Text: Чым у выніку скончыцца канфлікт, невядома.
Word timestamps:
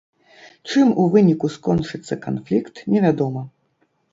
Чым 0.69 0.87
у 1.03 1.05
выніку 1.17 1.51
скончыцца 1.57 2.19
канфлікт, 2.27 2.75
невядома. 2.95 3.41